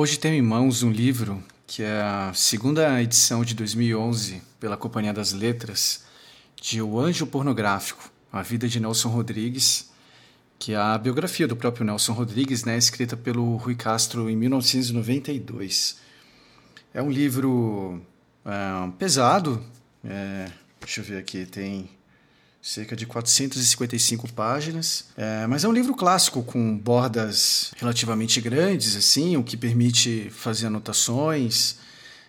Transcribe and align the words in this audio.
Hoje 0.00 0.18
tenho 0.18 0.36
em 0.36 0.40
mãos 0.40 0.82
um 0.82 0.90
livro 0.90 1.44
que 1.66 1.82
é 1.82 2.00
a 2.00 2.32
segunda 2.32 3.02
edição 3.02 3.44
de 3.44 3.54
2011 3.54 4.40
pela 4.58 4.74
Companhia 4.74 5.12
das 5.12 5.34
Letras 5.34 6.06
de 6.58 6.80
O 6.80 6.98
Anjo 6.98 7.26
Pornográfico, 7.26 8.10
a 8.32 8.40
vida 8.40 8.66
de 8.66 8.80
Nelson 8.80 9.10
Rodrigues, 9.10 9.90
que 10.58 10.72
é 10.72 10.76
a 10.76 10.96
biografia 10.96 11.46
do 11.46 11.54
próprio 11.54 11.84
Nelson 11.84 12.14
Rodrigues, 12.14 12.64
né, 12.64 12.78
escrita 12.78 13.14
pelo 13.14 13.56
Rui 13.56 13.74
Castro 13.74 14.30
em 14.30 14.36
1992. 14.36 15.98
É 16.94 17.02
um 17.02 17.10
livro 17.10 18.00
é, 18.42 18.90
pesado, 18.98 19.62
é, 20.02 20.50
deixa 20.80 21.02
eu 21.02 21.04
ver 21.04 21.18
aqui, 21.18 21.44
tem 21.44 21.90
cerca 22.62 22.94
de 22.94 23.06
455 23.06 24.32
páginas. 24.32 25.06
É, 25.16 25.46
mas 25.46 25.64
é 25.64 25.68
um 25.68 25.72
livro 25.72 25.94
clássico 25.94 26.42
com 26.42 26.76
bordas 26.76 27.72
relativamente 27.76 28.40
grandes, 28.40 28.96
assim, 28.96 29.36
o 29.36 29.42
que 29.42 29.56
permite 29.56 30.30
fazer 30.30 30.66
anotações 30.66 31.76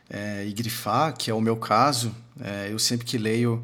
é, 0.09 0.45
e 0.45 0.53
grifar, 0.53 1.15
que 1.17 1.29
é 1.29 1.33
o 1.33 1.41
meu 1.41 1.57
caso. 1.57 2.15
É, 2.39 2.69
eu 2.71 2.79
sempre 2.79 3.05
que 3.05 3.17
leio 3.17 3.63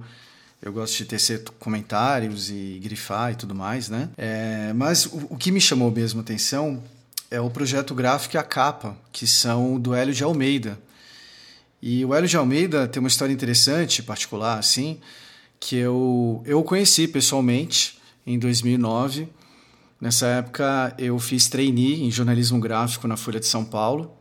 eu 0.62 0.74
gosto 0.74 0.98
de 0.98 1.06
tecer 1.06 1.44
comentários 1.60 2.50
e 2.50 2.80
grifar 2.82 3.32
e 3.32 3.36
tudo 3.36 3.54
mais, 3.54 3.90
né? 3.90 4.10
É, 4.18 4.74
mas 4.74 5.06
o, 5.06 5.28
o, 5.30 5.38
que 5.38 5.52
me 5.52 5.62
chamou 5.62 5.92
mesmo 5.92 6.20
a 6.20 6.24
atenção 6.24 6.84
é 7.30 7.40
o 7.40 7.50
projeto 7.50 7.94
gráfico 7.94 8.36
e 8.36 8.40
a 8.40 8.44
capa, 8.44 8.98
que 9.12 9.28
são 9.28 9.80
do 9.80 9.94
Hélio 9.94 10.14
de 10.14 10.24
Almeida. 10.24 10.80
E 11.82 12.04
o 12.04 12.14
Hélio 12.14 12.28
de 12.28 12.36
Almeida 12.36 12.88
tem 12.88 13.00
uma 13.00 13.08
história 13.08 13.32
interessante, 13.32 14.02
particular, 14.02 14.58
assim, 14.58 15.00
que 15.60 15.76
eu, 15.76 16.42
eu 16.46 16.64
conheci 16.64 17.08
pessoalmente 17.08 18.00
em 18.26 18.38
2009. 18.38 19.28
Nessa 20.00 20.28
época 20.28 20.94
eu 20.98 21.18
fiz 21.20 21.48
trainee 21.48 22.04
em 22.04 22.12
jornalismo 22.12 22.60
gráfico 22.60 23.08
na 23.08 23.18
Folha 23.18 23.40
de 23.40 23.48
São 23.48 23.66
Paulo. 23.66 24.16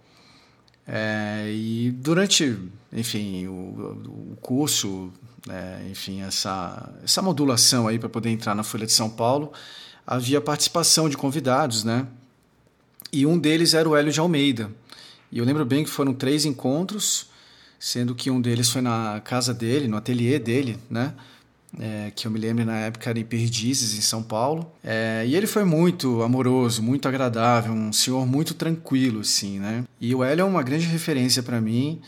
É, 0.87 1.51
e 1.53 1.91
durante, 1.91 2.57
enfim, 2.93 3.47
o, 3.47 3.53
o 4.33 4.37
curso, 4.41 5.13
é, 5.49 5.89
enfim, 5.91 6.23
essa, 6.23 6.93
essa 7.03 7.21
modulação 7.21 7.89
aí 7.89 7.99
para 7.99 8.09
poder 8.09 8.31
entrar 8.31 8.55
na 8.55 8.63
Folha 8.63 8.87
de 8.87 8.93
São 8.93 9.11
Paulo, 9.11 9.53
havia 10.07 10.41
participação 10.41 11.09
de 11.09 11.17
convidados, 11.17 11.83
né? 11.83 12.07
E 13.13 13.27
um 13.27 13.39
deles 13.39 13.75
era 13.75 13.89
o 13.89 13.97
Hélio 13.97 14.13
de 14.13 14.21
Almeida. 14.21 14.71
E 15.31 15.39
eu 15.39 15.45
lembro 15.45 15.65
bem 15.65 15.83
que 15.83 15.91
foram 15.91 16.15
três 16.15 16.45
encontros 16.45 17.29
sendo 17.79 18.15
que 18.15 18.31
um 18.31 18.41
deles 18.41 18.71
foi 18.71 18.81
na 18.81 19.21
casa 19.25 19.53
dele, 19.53 19.89
no 19.89 19.97
ateliê 19.97 20.39
dele, 20.39 20.79
né? 20.89 21.15
É, 21.79 22.11
que 22.15 22.27
eu 22.27 22.31
me 22.31 22.39
lembro 22.39 22.65
na 22.65 22.79
época 22.79 23.11
era 23.11 23.19
em 23.19 23.25
Perdizes, 23.25 23.99
em 23.99 24.01
São 24.01 24.23
Paulo. 24.23 24.71
É, 24.83 25.25
e 25.27 25.37
ele 25.37 25.47
foi 25.47 25.65
muito 25.65 26.23
amoroso, 26.23 26.83
muito 26.83 27.07
agradável, 27.07 27.73
um 27.73 27.93
senhor 27.93 28.27
muito 28.27 28.55
tranquilo, 28.55 29.21
assim, 29.21 29.59
né? 29.59 29.85
E 30.01 30.15
o 30.15 30.25
Hélio 30.25 30.43
é 30.43 30.45
uma 30.45 30.63
grande 30.63 30.87
referência 30.87 31.43
para 31.43 31.61
mim. 31.61 32.01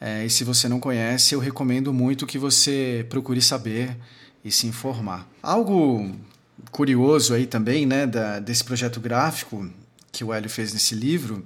É, 0.00 0.24
e 0.24 0.30
se 0.30 0.42
você 0.42 0.68
não 0.68 0.80
conhece, 0.80 1.34
eu 1.34 1.38
recomendo 1.38 1.92
muito 1.92 2.26
que 2.26 2.38
você 2.38 3.04
procure 3.10 3.42
saber 3.42 3.94
e 4.42 4.50
se 4.50 4.66
informar. 4.66 5.28
Algo 5.42 6.10
curioso 6.70 7.34
aí 7.34 7.46
também, 7.46 7.84
né, 7.84 8.06
da, 8.06 8.38
desse 8.38 8.64
projeto 8.64 9.00
gráfico 9.00 9.68
que 10.10 10.24
o 10.24 10.32
Hélio 10.32 10.48
fez 10.48 10.72
nesse 10.72 10.94
livro, 10.94 11.44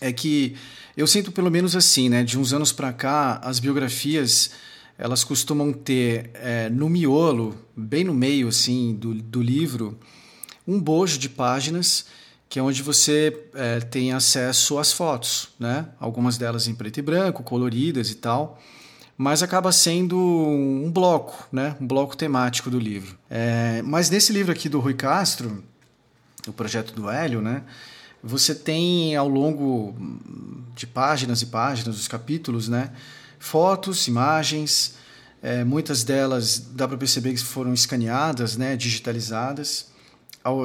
é 0.00 0.12
que 0.12 0.54
eu 0.96 1.06
sinto 1.06 1.32
pelo 1.32 1.50
menos 1.50 1.74
assim, 1.74 2.08
né? 2.08 2.22
De 2.22 2.38
uns 2.38 2.52
anos 2.52 2.72
para 2.72 2.92
cá, 2.92 3.40
as 3.42 3.58
biografias 3.58 4.50
elas 4.98 5.24
costumam 5.24 5.72
ter 5.72 6.30
é, 6.34 6.68
no 6.68 6.88
miolo, 6.88 7.56
bem 7.76 8.04
no 8.04 8.14
meio 8.14 8.48
assim 8.48 8.94
do, 8.94 9.14
do 9.14 9.42
livro, 9.42 9.98
um 10.66 10.80
bojo 10.80 11.18
de 11.18 11.28
páginas 11.28 12.06
que 12.48 12.58
é 12.60 12.62
onde 12.62 12.80
você 12.82 13.36
é, 13.54 13.80
tem 13.80 14.12
acesso 14.12 14.78
às 14.78 14.92
fotos, 14.92 15.48
né? 15.58 15.88
Algumas 15.98 16.38
delas 16.38 16.68
em 16.68 16.74
preto 16.76 16.98
e 16.98 17.02
branco, 17.02 17.42
coloridas 17.42 18.08
e 18.10 18.14
tal, 18.14 18.62
mas 19.18 19.42
acaba 19.42 19.72
sendo 19.72 20.16
um 20.16 20.88
bloco, 20.90 21.48
né? 21.50 21.76
Um 21.80 21.86
bloco 21.86 22.16
temático 22.16 22.70
do 22.70 22.78
livro. 22.78 23.18
É, 23.28 23.82
mas 23.82 24.10
nesse 24.10 24.32
livro 24.32 24.52
aqui 24.52 24.68
do 24.68 24.78
Rui 24.78 24.94
Castro, 24.94 25.64
o 26.46 26.52
projeto 26.52 26.94
do 26.94 27.10
Hélio, 27.10 27.42
né? 27.42 27.64
você 28.26 28.54
tem 28.54 29.14
ao 29.14 29.28
longo 29.28 29.94
de 30.74 30.86
páginas 30.86 31.42
e 31.42 31.46
páginas 31.46 31.96
dos 31.96 32.08
capítulos, 32.08 32.68
né, 32.68 32.90
fotos, 33.38 34.06
imagens, 34.08 34.94
é, 35.42 35.64
muitas 35.64 36.02
delas 36.02 36.58
dá 36.58 36.88
para 36.88 36.96
perceber 36.96 37.32
que 37.32 37.40
foram 37.40 37.72
escaneadas, 37.72 38.56
né, 38.56 38.76
digitalizadas, 38.76 39.86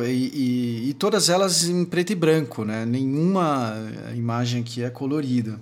e, 0.05 0.11
e, 0.11 0.89
e, 0.89 0.93
todas 0.93 1.27
elas 1.27 1.63
em 1.63 1.83
preto 1.83 2.11
e 2.11 2.15
branco, 2.15 2.63
né, 2.63 2.85
nenhuma 2.85 3.75
imagem 4.15 4.61
aqui 4.61 4.83
é 4.83 4.89
colorida. 4.89 5.59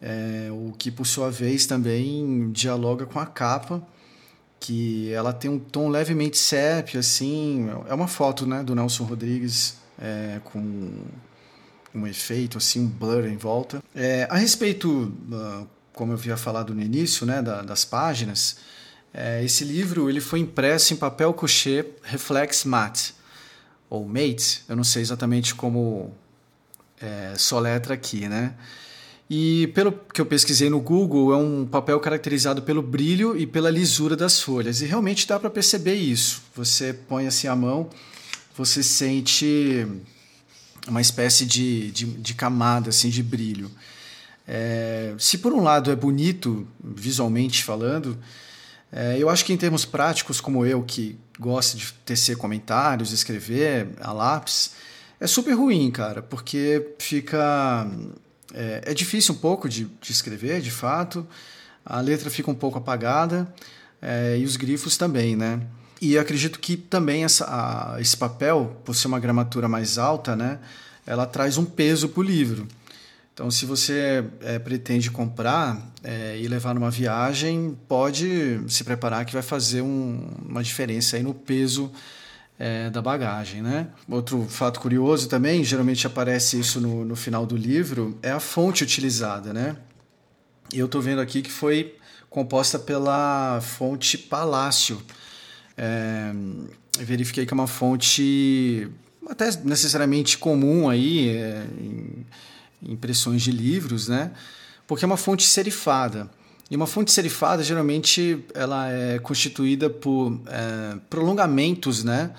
É, 0.00 0.48
o 0.50 0.72
que 0.78 0.90
por 0.90 1.06
sua 1.06 1.30
vez 1.30 1.66
também 1.66 2.50
dialoga 2.52 3.04
com 3.04 3.18
a 3.18 3.26
capa, 3.26 3.82
que 4.60 5.12
ela 5.12 5.32
tem 5.32 5.50
um 5.50 5.58
tom 5.58 5.88
levemente 5.88 6.38
sépia, 6.38 7.00
assim, 7.00 7.68
é 7.88 7.94
uma 7.94 8.08
foto 8.08 8.46
né, 8.46 8.62
do 8.62 8.74
Nelson 8.74 9.04
Rodrigues 9.04 9.76
é, 10.00 10.40
com 10.44 10.90
um 11.94 12.06
efeito, 12.06 12.58
assim, 12.58 12.80
um 12.80 12.86
blur 12.86 13.26
em 13.26 13.36
volta. 13.36 13.82
É, 13.94 14.26
a 14.30 14.36
respeito, 14.36 15.12
uh, 15.30 15.66
como 15.98 16.12
eu 16.12 16.16
havia 16.16 16.36
falado 16.36 16.72
no 16.72 16.80
início, 16.80 17.26
né, 17.26 17.42
da, 17.42 17.60
das 17.62 17.84
páginas, 17.84 18.58
é, 19.12 19.44
esse 19.44 19.64
livro 19.64 20.08
ele 20.08 20.20
foi 20.20 20.38
impresso 20.38 20.94
em 20.94 20.96
papel 20.96 21.34
couché 21.34 21.84
reflex 22.04 22.64
matte, 22.64 23.14
ou 23.90 24.06
mate, 24.06 24.62
eu 24.68 24.76
não 24.76 24.84
sei 24.84 25.02
exatamente 25.02 25.56
como 25.56 26.14
é, 27.00 27.34
soletra 27.36 27.94
aqui, 27.94 28.28
né? 28.28 28.54
E 29.28 29.66
pelo 29.74 29.92
que 29.92 30.20
eu 30.20 30.26
pesquisei 30.26 30.70
no 30.70 30.80
Google, 30.80 31.32
é 31.34 31.36
um 31.36 31.66
papel 31.66 31.98
caracterizado 32.00 32.62
pelo 32.62 32.80
brilho 32.80 33.36
e 33.36 33.46
pela 33.46 33.70
lisura 33.70 34.16
das 34.16 34.40
folhas. 34.40 34.80
E 34.80 34.86
realmente 34.86 35.26
dá 35.26 35.38
para 35.38 35.50
perceber 35.50 35.96
isso. 35.96 36.42
Você 36.54 36.94
põe 36.94 37.26
assim 37.26 37.46
a 37.46 37.54
mão 37.54 37.90
você 38.58 38.82
sente 38.82 39.86
uma 40.88 41.00
espécie 41.00 41.46
de, 41.46 41.92
de, 41.92 42.06
de 42.06 42.34
camada 42.34 42.88
assim 42.88 43.08
de 43.08 43.22
brilho. 43.22 43.70
É, 44.50 45.14
se 45.18 45.36
por 45.36 45.52
um 45.52 45.62
lado 45.62 45.90
é 45.90 45.96
bonito 45.96 46.66
visualmente 46.82 47.62
falando, 47.62 48.18
é, 48.90 49.18
eu 49.18 49.28
acho 49.28 49.44
que 49.44 49.52
em 49.52 49.58
termos 49.58 49.84
práticos, 49.84 50.40
como 50.40 50.64
eu 50.64 50.82
que 50.82 51.18
gosta 51.38 51.76
de 51.76 51.92
tecer 52.06 52.38
comentários, 52.38 53.12
escrever 53.12 53.90
a 54.00 54.10
lápis, 54.10 54.72
é 55.20 55.26
super 55.26 55.52
ruim, 55.52 55.90
cara, 55.90 56.22
porque 56.22 56.94
fica 56.98 57.86
é, 58.54 58.82
é 58.86 58.94
difícil 58.94 59.34
um 59.34 59.38
pouco 59.38 59.68
de, 59.68 59.84
de, 60.00 60.12
escrever, 60.12 60.62
de 60.62 60.70
fato. 60.70 61.26
A 61.84 62.00
letra 62.00 62.30
fica 62.30 62.50
um 62.50 62.54
pouco 62.54 62.78
apagada 62.78 63.52
é, 64.00 64.38
e 64.38 64.44
os 64.44 64.56
grifos 64.56 64.96
também, 64.96 65.36
né? 65.36 65.60
E 66.00 66.16
acredito 66.16 66.58
que 66.58 66.76
também 66.76 67.24
essa, 67.24 67.44
a, 67.44 68.00
esse 68.00 68.16
papel, 68.16 68.76
por 68.84 68.94
ser 68.94 69.08
uma 69.08 69.18
gramatura 69.18 69.68
mais 69.68 69.98
alta, 69.98 70.36
né, 70.36 70.60
ela 71.04 71.26
traz 71.26 71.58
um 71.58 71.64
peso 71.64 72.08
para 72.08 72.20
o 72.20 72.22
livro. 72.22 72.68
Então, 73.38 73.52
se 73.52 73.64
você 73.66 74.24
é, 74.40 74.58
pretende 74.58 75.12
comprar 75.12 75.92
é, 76.02 76.36
e 76.40 76.48
levar 76.48 76.74
numa 76.74 76.90
viagem, 76.90 77.78
pode 77.86 78.60
se 78.66 78.82
preparar 78.82 79.24
que 79.24 79.32
vai 79.32 79.42
fazer 79.42 79.80
um, 79.80 80.28
uma 80.44 80.60
diferença 80.60 81.16
aí 81.16 81.22
no 81.22 81.32
peso 81.32 81.92
é, 82.58 82.90
da 82.90 83.00
bagagem. 83.00 83.62
Né? 83.62 83.86
Outro 84.08 84.44
fato 84.48 84.80
curioso 84.80 85.28
também, 85.28 85.62
geralmente 85.62 86.04
aparece 86.04 86.58
isso 86.58 86.80
no, 86.80 87.04
no 87.04 87.14
final 87.14 87.46
do 87.46 87.56
livro, 87.56 88.18
é 88.24 88.32
a 88.32 88.40
fonte 88.40 88.82
utilizada. 88.82 89.52
Né? 89.52 89.76
Eu 90.72 90.86
estou 90.86 91.00
vendo 91.00 91.20
aqui 91.20 91.40
que 91.40 91.52
foi 91.52 91.94
composta 92.28 92.76
pela 92.76 93.60
fonte 93.60 94.18
Palácio 94.18 95.00
verifiquei 96.98 97.46
que 97.46 97.54
é 97.54 97.54
uma 97.54 97.68
fonte 97.68 98.90
até 99.30 99.48
necessariamente 99.62 100.36
comum 100.36 100.90
aí 100.90 101.30
em 101.80 102.26
impressões 102.82 103.42
de 103.42 103.50
livros, 103.50 104.08
né? 104.08 104.32
Porque 104.86 105.04
é 105.04 105.06
uma 105.06 105.16
fonte 105.16 105.44
serifada. 105.44 106.30
E 106.70 106.76
uma 106.76 106.86
fonte 106.86 107.10
serifada 107.10 107.62
geralmente 107.62 108.44
ela 108.54 108.90
é 108.90 109.18
constituída 109.18 109.88
por 109.88 110.40
é, 110.46 110.98
prolongamentos, 111.08 112.04
né? 112.04 112.32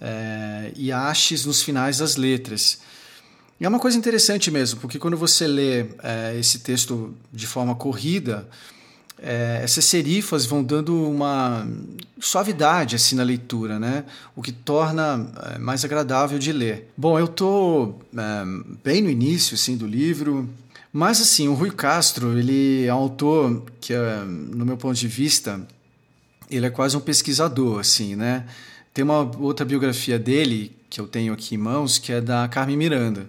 É, 0.00 0.72
e 0.76 0.92
hastes 0.92 1.46
nos 1.46 1.62
finais 1.62 1.98
das 1.98 2.16
letras. 2.16 2.80
E 3.58 3.64
é 3.64 3.68
uma 3.68 3.78
coisa 3.78 3.96
interessante 3.96 4.50
mesmo, 4.50 4.80
porque 4.80 4.98
quando 4.98 5.16
você 5.16 5.46
lê 5.46 5.86
é, 6.02 6.36
esse 6.38 6.58
texto 6.58 7.14
de 7.32 7.46
forma 7.46 7.74
corrida, 7.74 8.46
é, 9.22 9.60
essas 9.62 9.84
serifas 9.84 10.44
vão 10.44 10.62
dando 10.62 11.08
uma 11.08 11.66
suavidade 12.20 12.96
assim 12.96 13.16
na 13.16 13.22
leitura, 13.22 13.78
né? 13.78 14.04
O 14.34 14.42
que 14.42 14.52
torna 14.52 15.30
é, 15.54 15.58
mais 15.58 15.84
agradável 15.84 16.38
de 16.38 16.52
ler. 16.52 16.90
Bom, 16.96 17.18
eu 17.18 17.26
estou 17.26 18.00
é, 18.16 18.44
bem 18.84 19.02
no 19.02 19.10
início 19.10 19.54
assim 19.54 19.76
do 19.76 19.86
livro, 19.86 20.48
mas 20.92 21.20
assim 21.20 21.48
o 21.48 21.54
Rui 21.54 21.70
Castro 21.70 22.38
ele 22.38 22.84
é 22.84 22.94
um 22.94 22.98
autor 22.98 23.62
que, 23.80 23.92
é, 23.92 24.24
no 24.24 24.64
meu 24.64 24.76
ponto 24.76 24.94
de 24.94 25.08
vista, 25.08 25.60
ele 26.50 26.66
é 26.66 26.70
quase 26.70 26.96
um 26.96 27.00
pesquisador, 27.00 27.80
assim, 27.80 28.14
né? 28.16 28.44
Tem 28.92 29.04
uma 29.04 29.30
outra 29.38 29.64
biografia 29.64 30.18
dele 30.18 30.74
que 30.88 31.00
eu 31.00 31.06
tenho 31.06 31.32
aqui 31.32 31.54
em 31.54 31.58
mãos 31.58 31.98
que 31.98 32.12
é 32.12 32.20
da 32.20 32.48
Carmen 32.48 32.76
Miranda. 32.76 33.28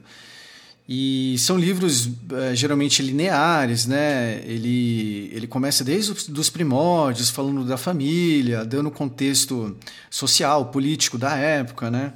E 0.90 1.36
são 1.38 1.58
livros 1.58 2.10
é, 2.32 2.56
geralmente 2.56 3.02
lineares, 3.02 3.86
né? 3.86 4.42
Ele, 4.46 5.30
ele 5.34 5.46
começa 5.46 5.84
desde 5.84 6.12
os 6.32 6.50
primórdios, 6.50 7.30
falando 7.30 7.66
da 7.66 7.76
família, 7.76 8.64
dando 8.64 8.90
contexto 8.90 9.76
social, 10.10 10.68
político 10.68 11.18
da 11.18 11.36
época, 11.36 11.92
né? 11.92 12.14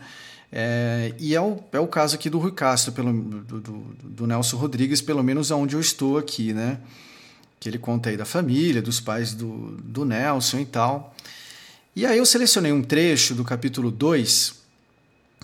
É, 0.50 1.14
e 1.20 1.36
é 1.36 1.42
o, 1.42 1.60
é 1.74 1.80
o 1.80 1.88
caso 1.88 2.16
aqui 2.16 2.30
do 2.30 2.40
Rui 2.40 2.54
Castro, 2.54 2.94
pelo, 2.94 3.12
do, 3.12 3.60
do, 3.60 3.96
do 4.04 4.28
Nelson 4.28 4.56
Rodrigues, 4.56 5.02
pelo 5.02 5.22
menos 5.22 5.52
onde 5.52 5.76
eu 5.76 5.82
estou 5.82 6.18
aqui, 6.18 6.54
né? 6.54 6.80
Que 7.60 7.68
ele 7.68 7.78
conta 7.78 8.10
aí 8.10 8.16
da 8.16 8.26
família, 8.26 8.82
dos 8.82 9.02
pais 9.02 9.34
do, 9.34 9.78
do 9.84 10.06
Nelson 10.06 10.60
e 10.60 10.66
tal. 10.66 11.14
E 11.94 12.06
aí 12.06 12.18
eu 12.18 12.26
selecionei 12.26 12.72
um 12.72 12.82
trecho 12.82 13.36
do 13.36 13.44
capítulo 13.44 13.92
2, 13.92 14.61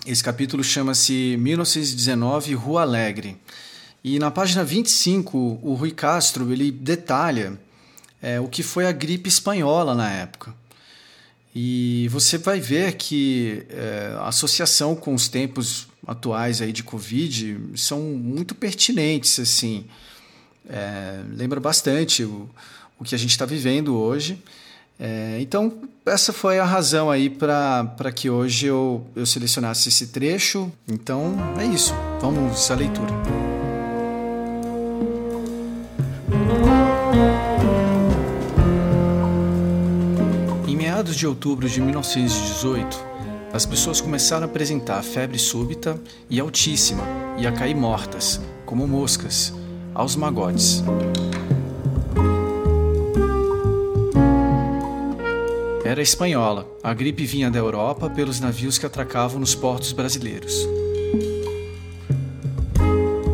esse 0.06 0.22
capítulo 0.22 0.64
chama-se 0.64 1.36
1919 1.38 2.54
Rua 2.54 2.82
Alegre. 2.82 3.36
E 4.02 4.18
na 4.18 4.30
página 4.30 4.64
25, 4.64 5.60
o 5.62 5.74
Rui 5.74 5.90
Castro 5.90 6.50
ele 6.52 6.70
detalha 6.70 7.58
é, 8.22 8.40
o 8.40 8.48
que 8.48 8.62
foi 8.62 8.86
a 8.86 8.92
gripe 8.92 9.28
espanhola 9.28 9.94
na 9.94 10.10
época. 10.10 10.54
E 11.54 12.08
você 12.10 12.38
vai 12.38 12.60
ver 12.60 12.94
que 12.94 13.66
é, 13.68 14.14
a 14.18 14.28
associação 14.28 14.94
com 14.94 15.14
os 15.14 15.28
tempos 15.28 15.88
atuais 16.06 16.62
aí 16.62 16.72
de 16.72 16.82
Covid 16.82 17.58
são 17.74 18.00
muito 18.00 18.54
pertinentes. 18.54 19.38
assim 19.40 19.84
é, 20.68 21.20
Lembra 21.34 21.60
bastante 21.60 22.22
o, 22.22 22.48
o 22.98 23.04
que 23.04 23.14
a 23.14 23.18
gente 23.18 23.30
está 23.30 23.44
vivendo 23.44 23.96
hoje. 23.96 24.42
É, 25.00 25.38
então, 25.40 25.72
essa 26.04 26.32
foi 26.32 26.58
a 26.58 26.64
razão 26.64 27.10
aí 27.10 27.30
para 27.30 28.10
que 28.12 28.28
hoje 28.28 28.66
eu, 28.66 29.06
eu 29.14 29.24
selecionasse 29.24 29.88
esse 29.88 30.08
trecho. 30.08 30.72
Então, 30.88 31.36
é 31.58 31.64
isso. 31.64 31.94
Vamos 32.20 32.68
à 32.70 32.74
leitura. 32.74 33.12
Em 40.66 40.76
meados 40.76 41.14
de 41.14 41.26
outubro 41.26 41.68
de 41.68 41.80
1918, 41.80 43.08
as 43.52 43.64
pessoas 43.64 44.00
começaram 44.00 44.46
a 44.46 44.50
apresentar 44.50 45.02
febre 45.02 45.38
súbita 45.38 45.98
e 46.28 46.40
altíssima 46.40 47.04
e 47.38 47.46
a 47.46 47.52
cair 47.52 47.74
mortas, 47.74 48.40
como 48.66 48.86
moscas, 48.86 49.54
aos 49.94 50.16
magotes. 50.16 50.82
Era 55.88 56.02
espanhola. 56.02 56.68
A 56.82 56.92
gripe 56.92 57.24
vinha 57.24 57.50
da 57.50 57.58
Europa 57.58 58.10
pelos 58.10 58.40
navios 58.40 58.76
que 58.76 58.84
atracavam 58.84 59.40
nos 59.40 59.54
portos 59.54 59.90
brasileiros. 59.90 60.68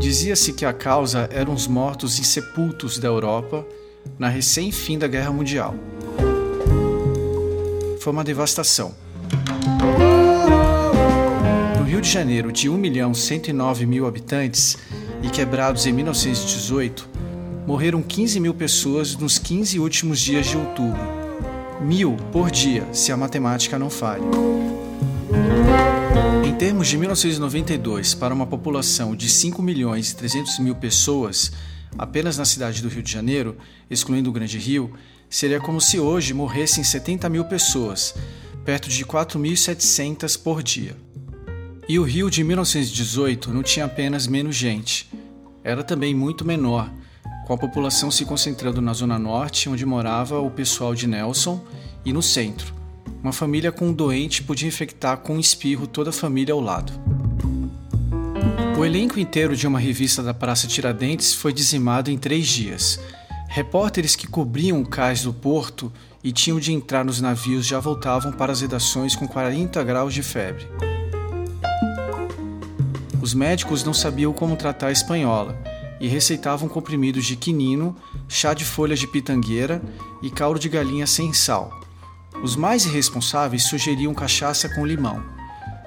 Dizia-se 0.01 0.53
que 0.53 0.65
a 0.65 0.73
causa 0.73 1.29
eram 1.33 1.53
os 1.53 1.67
mortos 1.67 2.21
insepultos 2.21 2.97
da 2.97 3.09
Europa 3.09 3.67
na 4.17 4.29
recém-fim 4.29 4.97
da 4.97 5.09
Guerra 5.09 5.33
Mundial. 5.33 5.75
Foi 7.99 8.13
uma 8.13 8.23
devastação. 8.23 8.95
No 11.77 11.85
Rio 11.85 12.01
de 12.01 12.09
Janeiro, 12.09 12.53
de 12.53 12.69
1 12.69 12.79
milhão 12.79 13.13
109 13.13 13.85
mil 13.85 14.07
habitantes 14.07 14.79
e 15.25 15.29
quebrados 15.29 15.87
em 15.87 15.93
1918, 15.93 17.09
morreram 17.67 18.01
15 18.01 18.39
mil 18.39 18.55
pessoas 18.55 19.17
nos 19.17 19.41
15 19.41 19.81
últimos 19.81 20.21
dias 20.21 20.47
de 20.47 20.57
outubro 20.57 21.24
mil 21.81 22.17
por 22.33 22.51
dia, 22.51 22.87
se 22.93 23.13
a 23.13 23.17
matemática 23.17 23.79
não 23.79 23.91
falha. 23.91 24.25
Em 26.47 26.55
termos 26.57 26.89
de 26.89 26.97
1992, 26.97 28.15
para 28.15 28.35
uma 28.35 28.47
população 28.47 29.17
de 29.17 29.29
5 29.29 29.61
milhões 29.61 30.11
e 30.11 30.17
300 30.17 30.59
mil 30.61 30.75
pessoas, 30.75 31.53
apenas 31.99 32.39
na 32.39 32.45
cidade 32.45 32.83
do 32.83 32.89
Rio 32.89 33.03
de 33.03 33.11
Janeiro, 33.11 33.57
excluindo 33.91 34.31
o 34.31 34.33
Grande 34.33 34.59
Rio, 34.59 34.93
seria 35.29 35.61
como 35.61 35.81
se 35.81 35.99
hoje 35.99 36.33
morressem 36.33 36.85
70 36.85 37.29
mil 37.29 37.45
pessoas, 37.45 38.15
perto 38.65 38.89
de 38.89 39.05
4.700 39.05 40.41
por 40.41 40.63
dia. 40.63 40.97
E 41.89 41.99
o 41.99 42.03
Rio 42.03 42.31
de 42.31 42.43
1918 42.43 43.53
não 43.53 43.63
tinha 43.63 43.85
apenas 43.85 44.27
menos 44.27 44.55
gente, 44.55 45.11
era 45.63 45.83
também 45.83 46.15
muito 46.15 46.45
menor, 46.45 46.91
com 47.45 47.53
a 47.53 47.59
população 47.59 48.11
se 48.11 48.25
concentrando 48.25 48.81
na 48.81 48.93
zona 48.93 49.19
norte, 49.19 49.69
onde 49.69 49.85
morava 49.85 50.41
o 50.41 50.51
pessoal 50.51 50.95
de 50.95 51.07
Nelson, 51.07 51.63
e 52.05 52.13
no 52.13 52.23
centro. 52.23 52.75
Uma 53.23 53.33
família 53.33 53.73
com 53.73 53.89
um 53.89 53.93
doente 53.93 54.43
podia 54.43 54.69
infectar 54.69 55.19
com 55.19 55.37
um 55.37 55.41
espirro 55.41 55.87
toda 55.87 56.11
a 56.11 56.13
família 56.13 56.53
ao 56.53 56.61
lado. 56.61 56.93
O 58.79 58.85
elenco 58.85 59.21
inteiro 59.21 59.57
de 59.57 59.67
uma 59.67 59.79
revista 59.79 60.23
da 60.23 60.35
Praça 60.35 60.67
Tiradentes 60.67 61.33
foi 61.33 61.53
dizimado 61.53 62.11
em 62.11 62.19
três 62.19 62.47
dias. 62.47 62.99
Repórteres 63.49 64.17
que 64.17 64.27
cobriam 64.27 64.81
o 64.81 64.87
cais 64.87 65.23
do 65.23 65.33
porto 65.33 65.93
e 66.23 66.33
tinham 66.33 66.59
de 66.59 66.73
entrar 66.73 67.05
nos 67.05 67.21
navios 67.21 67.67
já 67.67 67.79
voltavam 67.79 68.33
para 68.33 68.53
as 68.53 68.61
redações 68.63 69.15
com 69.15 69.29
40 69.29 69.83
graus 69.85 70.13
de 70.13 70.23
febre. 70.23 70.67
Os 73.23 73.33
médicos 73.33 73.85
não 73.85 73.95
sabiam 73.95 74.33
como 74.33 74.57
tratar 74.57 74.89
a 74.89 74.93
espanhola 74.93 75.74
e 76.01 76.09
receitavam 76.09 76.69
comprimidos 76.69 77.25
de 77.25 77.37
quinino, 77.37 77.97
chá 78.29 78.55
de 78.55 78.65
folhas 78.65 78.99
de 78.99 79.07
pitangueira 79.07 79.83
e 80.23 80.31
caldo 80.31 80.59
de 80.59 80.69
galinha 80.69 81.07
sem 81.07 81.33
sal. 81.33 81.81
Os 82.43 82.57
mais 82.57 82.85
irresponsáveis 82.85 83.65
sugeriam 83.65 84.13
cachaça 84.13 84.69
com 84.69 84.85
limão. 84.85 85.23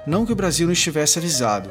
Não 0.06 0.24
que 0.24 0.32
o 0.32 0.36
Brasil 0.36 0.66
não 0.66 0.72
estivesse 0.72 1.18
avisado. 1.18 1.70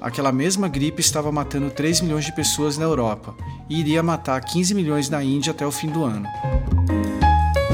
Aquela 0.00 0.32
mesma 0.32 0.68
gripe 0.68 1.00
estava 1.00 1.30
matando 1.30 1.70
3 1.70 2.00
milhões 2.00 2.24
de 2.24 2.34
pessoas 2.34 2.76
na 2.76 2.84
Europa 2.84 3.34
e 3.68 3.80
iria 3.80 4.02
matar 4.02 4.40
15 4.40 4.74
milhões 4.74 5.08
na 5.08 5.22
Índia 5.22 5.52
até 5.52 5.66
o 5.66 5.72
fim 5.72 5.88
do 5.88 6.04
ano. 6.04 6.26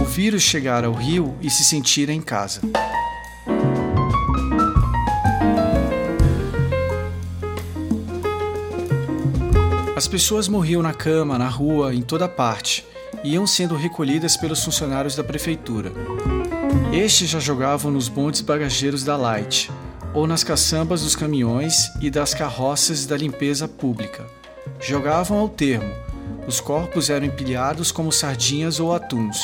O 0.00 0.04
vírus 0.04 0.42
chegara 0.42 0.86
ao 0.86 0.92
Rio 0.92 1.36
e 1.40 1.50
se 1.50 1.64
sentira 1.64 2.12
em 2.12 2.20
casa. 2.20 2.60
As 10.00 10.08
pessoas 10.08 10.49
morriam 10.49 10.81
na 10.81 10.94
cama, 10.94 11.37
na 11.37 11.47
rua, 11.47 11.94
em 11.94 12.00
toda 12.00 12.26
parte, 12.26 12.87
e 13.23 13.35
iam 13.35 13.47
sendo 13.47 13.76
recolhidas 13.76 14.35
pelos 14.35 14.64
funcionários 14.64 15.14
da 15.14 15.23
prefeitura. 15.23 15.93
Estes 16.91 17.29
já 17.29 17.38
jogavam 17.38 17.91
nos 17.91 18.08
bondes 18.08 18.41
bagageiros 18.41 19.05
da 19.05 19.14
Light, 19.14 19.70
ou 20.14 20.26
nas 20.26 20.43
caçambas 20.43 21.02
dos 21.02 21.14
caminhões 21.14 21.91
e 22.00 22.08
das 22.08 22.32
carroças 22.32 23.05
da 23.05 23.14
limpeza 23.14 23.69
pública. 23.69 24.26
Jogavam 24.81 25.37
ao 25.37 25.50
termo. 25.50 25.93
Os 26.46 26.62
corpos 26.62 27.10
eram 27.10 27.27
empilhados 27.27 27.93
como 27.93 28.10
sardinhas 28.10 28.81
ou 28.81 28.94
atuns. 28.94 29.39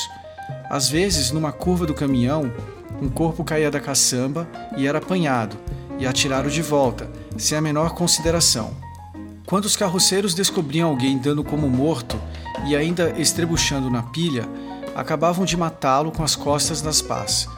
Às 0.71 0.89
vezes, 0.89 1.33
numa 1.33 1.53
curva 1.53 1.85
do 1.85 1.93
caminhão, 1.93 2.51
um 2.99 3.11
corpo 3.11 3.45
caía 3.45 3.71
da 3.71 3.79
caçamba 3.79 4.49
e 4.75 4.87
era 4.87 4.97
apanhado 4.97 5.59
e 5.99 6.07
atirado 6.07 6.51
de 6.51 6.63
volta, 6.63 7.11
sem 7.37 7.59
a 7.59 7.61
menor 7.61 7.91
consideração. 7.91 8.86
Quando 9.47 9.67
os 9.67 9.77
carroceiros 9.77 10.35
descobriam 10.35 10.89
alguém 10.89 11.17
dando 11.17 11.45
como 11.45 11.71
morto 11.71 12.21
e 12.67 12.75
ainda 12.75 13.15
estrebuchando 13.17 13.89
na 13.89 14.03
pilha, 14.03 14.45
acabavam 14.93 15.45
de 15.45 15.57
matá-lo 15.57 16.11
com 16.11 16.25
as 16.25 16.35
costas 16.35 16.83
nas 16.83 17.01
pás. 17.01 17.49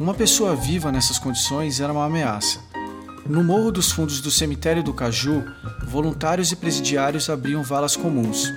Uma 0.00 0.14
pessoa 0.14 0.56
viva 0.56 0.90
nessas 0.90 1.18
condições 1.18 1.78
era 1.78 1.92
uma 1.92 2.06
ameaça. 2.06 2.60
No 3.26 3.44
morro 3.44 3.70
dos 3.70 3.92
fundos 3.92 4.22
do 4.22 4.30
cemitério 4.30 4.82
do 4.82 4.94
Caju, 4.94 5.44
voluntários 5.86 6.52
e 6.52 6.56
presidiários 6.56 7.28
abriam 7.28 7.62
valas 7.62 7.96
comuns, 7.96 8.50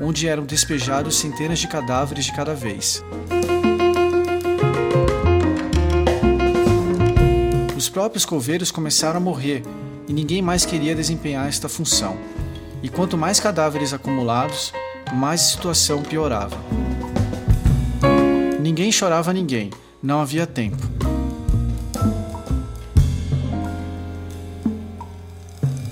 onde 0.00 0.26
eram 0.26 0.46
despejados 0.46 1.18
centenas 1.18 1.58
de 1.58 1.68
cadáveres 1.68 2.24
de 2.24 2.32
cada 2.32 2.54
vez. 2.54 3.04
Os 7.76 7.90
próprios 7.90 8.24
coveiros 8.24 8.70
começaram 8.70 9.18
a 9.18 9.20
morrer 9.20 9.62
e 10.08 10.12
ninguém 10.12 10.42
mais 10.42 10.64
queria 10.64 10.94
desempenhar 10.94 11.48
esta 11.48 11.68
função. 11.68 12.16
E 12.82 12.88
quanto 12.88 13.16
mais 13.16 13.38
cadáveres 13.38 13.92
acumulados, 13.92 14.72
mais 15.12 15.40
a 15.40 15.44
situação 15.44 16.02
piorava. 16.02 16.56
Ninguém 18.60 18.90
chorava 18.90 19.32
ninguém, 19.32 19.70
não 20.02 20.20
havia 20.20 20.46
tempo. 20.46 20.92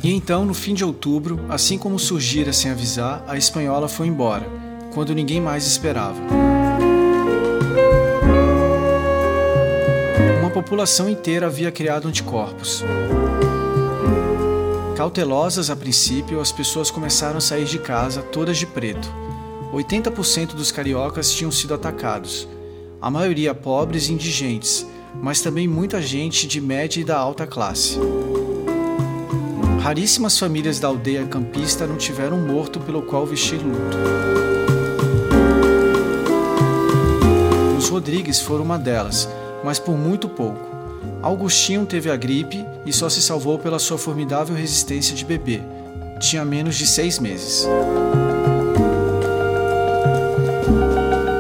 E 0.03 0.15
então, 0.15 0.47
no 0.47 0.55
fim 0.55 0.73
de 0.73 0.83
outubro, 0.83 1.45
assim 1.49 1.77
como 1.77 1.99
surgira 1.99 2.53
sem 2.53 2.71
avisar, 2.71 3.23
a 3.29 3.37
espanhola 3.37 3.87
foi 3.87 4.07
embora, 4.07 4.47
quando 4.95 5.15
ninguém 5.15 5.41
mais 5.41 5.67
esperava. 5.67 6.19
Uma 10.41 10.51
população 10.51 11.09
inteira 11.09 11.47
havia 11.47 11.71
criado 11.71 12.09
anticorpos. 12.09 12.83
Cautelosas 15.01 15.71
a 15.71 15.77
princípio, 15.77 16.43
as 16.43 16.53
pessoas 16.53 16.91
começaram 16.91 17.39
a 17.39 17.41
sair 17.41 17.65
de 17.65 17.79
casa 17.79 18.21
todas 18.21 18.59
de 18.59 18.67
preto. 18.67 19.11
80% 19.73 20.49
dos 20.49 20.71
cariocas 20.71 21.33
tinham 21.33 21.51
sido 21.51 21.73
atacados, 21.73 22.47
a 23.01 23.11
maioria 23.11 23.55
pobres 23.55 24.11
e 24.11 24.13
indigentes, 24.13 24.87
mas 25.15 25.41
também 25.41 25.67
muita 25.67 26.03
gente 26.03 26.47
de 26.47 26.61
média 26.61 27.01
e 27.01 27.05
da 27.05 27.17
alta 27.17 27.47
classe. 27.47 27.99
Raríssimas 29.81 30.39
famílias 30.39 30.79
da 30.79 30.89
aldeia 30.89 31.25
campista 31.25 31.87
não 31.87 31.97
tiveram 31.97 32.37
um 32.37 32.47
morto 32.47 32.79
pelo 32.79 33.01
qual 33.01 33.25
vestir 33.25 33.57
luto. 33.57 33.97
Os 37.79 37.89
Rodrigues 37.89 38.39
foram 38.39 38.65
uma 38.65 38.79
delas, 38.79 39.27
mas 39.65 39.79
por 39.79 39.97
muito 39.97 40.29
pouco. 40.29 40.61
Augustinho 41.23 41.87
teve 41.87 42.11
a 42.11 42.17
gripe 42.17 42.67
e 42.85 42.93
só 42.93 43.09
se 43.09 43.21
salvou 43.21 43.59
pela 43.59 43.79
sua 43.79 43.99
formidável 43.99 44.55
resistência 44.55 45.15
de 45.15 45.25
bebê. 45.25 45.61
Tinha 46.21 46.45
menos 46.45 46.77
de 46.77 46.87
seis 46.87 47.19
meses. 47.19 47.67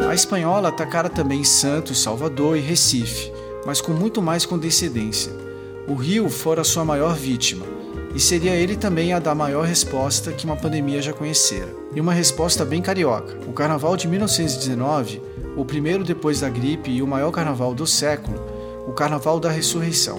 A 0.08 0.14
espanhola 0.14 0.68
atacara 0.68 1.08
também 1.08 1.44
Santos, 1.44 2.02
Salvador 2.02 2.56
e 2.56 2.60
Recife, 2.60 3.32
mas 3.64 3.80
com 3.80 3.92
muito 3.92 4.20
mais 4.20 4.44
condescendência. 4.44 5.32
O 5.86 5.94
Rio 5.94 6.28
fora 6.28 6.64
sua 6.64 6.84
maior 6.84 7.14
vítima, 7.14 7.64
e 8.14 8.18
seria 8.18 8.56
ele 8.56 8.76
também 8.76 9.12
a 9.12 9.18
dar 9.18 9.34
maior 9.34 9.64
resposta 9.64 10.32
que 10.32 10.44
uma 10.44 10.56
pandemia 10.56 11.00
já 11.00 11.12
conhecera. 11.12 11.68
E 11.94 12.00
uma 12.00 12.12
resposta 12.12 12.64
bem 12.64 12.82
carioca. 12.82 13.38
O 13.46 13.52
carnaval 13.52 13.96
de 13.96 14.08
1919, 14.08 15.22
o 15.56 15.64
primeiro 15.64 16.02
depois 16.02 16.40
da 16.40 16.48
gripe 16.48 16.90
e 16.90 17.02
o 17.02 17.06
maior 17.06 17.30
carnaval 17.30 17.74
do 17.74 17.86
século, 17.86 18.59
o 18.86 18.92
Carnaval 18.92 19.40
da 19.40 19.50
Ressurreição. 19.50 20.18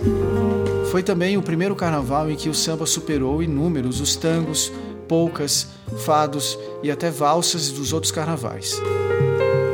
Foi 0.91 1.01
também 1.01 1.37
o 1.37 1.41
primeiro 1.41 1.75
carnaval 1.75 2.29
em 2.29 2.35
que 2.35 2.49
o 2.49 2.53
samba 2.53 2.85
superou 2.85 3.41
em 3.41 3.47
números 3.47 4.01
os 4.01 4.15
tangos, 4.15 4.71
polcas, 5.07 5.67
fados 6.05 6.57
e 6.83 6.91
até 6.91 7.09
valsas 7.09 7.71
dos 7.71 7.93
outros 7.93 8.11
carnavais. 8.11 8.81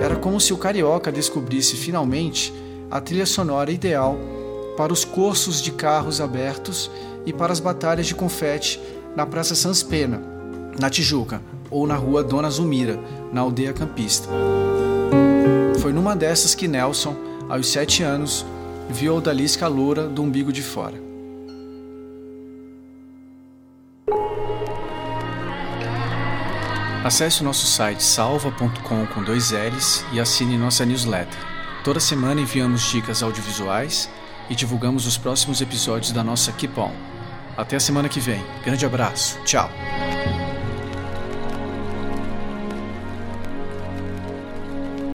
Era 0.02 0.16
como 0.16 0.40
se 0.40 0.54
o 0.54 0.58
carioca 0.58 1.12
descobrisse 1.12 1.76
finalmente 1.76 2.54
a 2.90 3.02
trilha 3.02 3.26
sonora 3.26 3.72
ideal 3.72 4.18
para 4.78 4.94
os 4.94 5.04
cursos 5.04 5.62
de 5.62 5.72
carros 5.72 6.22
abertos 6.22 6.90
e 7.26 7.34
para 7.34 7.52
as 7.52 7.60
batalhas 7.60 8.06
de 8.06 8.16
confete 8.16 8.80
na 9.16 9.26
Praça 9.26 9.56
Sans 9.56 9.82
Pena, 9.82 10.22
na 10.80 10.90
Tijuca, 10.90 11.42
ou 11.70 11.86
na 11.86 11.96
Rua 11.96 12.24
Dona 12.24 12.50
Zumira, 12.50 13.00
na 13.34 13.42
aldeia 13.42 13.74
campista. 13.74 14.30
Foi 15.80 15.92
numa 15.92 16.16
dessas 16.16 16.56
que 16.56 16.68
Nelson, 16.68 17.16
aos 17.50 17.68
sete 17.68 18.04
anos, 18.04 18.46
viu 18.90 19.14
a 19.14 19.18
odalisca 19.18 19.68
loura 19.68 20.08
do 20.08 20.22
umbigo 20.24 20.52
de 20.52 20.62
fora. 20.62 21.08
Acesse 27.04 27.42
o 27.42 27.44
nosso 27.44 27.66
site 27.66 28.04
salva.com 28.04 29.06
com 29.08 29.24
dois 29.24 29.52
L's 29.52 30.04
e 30.12 30.20
assine 30.20 30.58
nossa 30.58 30.86
newsletter. 30.86 31.40
Toda 31.84 32.02
semana 32.02 32.42
enviamos 32.42 32.82
dicas 32.92 33.24
audiovisuais 33.24 34.10
e 34.50 34.56
divulgamos 34.56 35.06
os 35.06 35.18
próximos 35.18 35.62
episódios 35.62 36.12
da 36.12 36.24
nossa 36.24 36.52
Keep 36.52 36.78
On. 36.78 36.92
Até 37.56 37.78
a 37.78 37.80
semana 37.80 38.10
que 38.10 38.20
vem. 38.20 38.44
Grande 38.64 38.86
abraço. 38.86 39.40
Tchau. 39.46 39.70